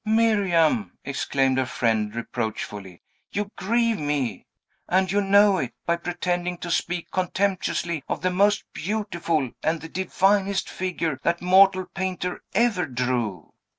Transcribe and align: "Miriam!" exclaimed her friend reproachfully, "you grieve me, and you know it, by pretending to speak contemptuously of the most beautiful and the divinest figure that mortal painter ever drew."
"Miriam!" 0.03 0.97
exclaimed 1.05 1.59
her 1.59 1.65
friend 1.67 2.15
reproachfully, 2.15 3.03
"you 3.31 3.51
grieve 3.55 3.99
me, 3.99 4.47
and 4.89 5.11
you 5.11 5.21
know 5.21 5.59
it, 5.59 5.71
by 5.85 5.95
pretending 5.95 6.57
to 6.57 6.71
speak 6.71 7.11
contemptuously 7.11 8.03
of 8.09 8.23
the 8.23 8.31
most 8.31 8.63
beautiful 8.73 9.51
and 9.61 9.79
the 9.79 9.89
divinest 9.89 10.67
figure 10.67 11.19
that 11.21 11.39
mortal 11.39 11.85
painter 11.93 12.41
ever 12.55 12.87
drew." 12.87 13.53